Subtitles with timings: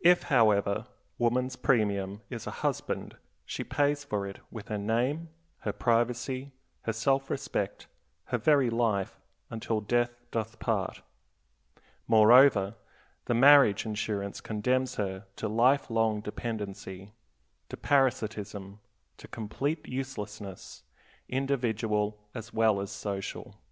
[0.00, 0.88] If, however,
[1.18, 3.16] woman's premium is a husband,
[3.46, 6.50] she pays for it with her name, her privacy,
[6.80, 7.86] her self respect,
[8.24, 9.20] her very life,
[9.50, 11.02] "until death doth part."
[12.08, 12.74] Moreover,
[13.26, 17.12] the marriage insurance condemns her to life long dependency,
[17.68, 18.80] to parasitism,
[19.16, 20.82] to complete uselessness,
[21.28, 23.62] individual as well as social.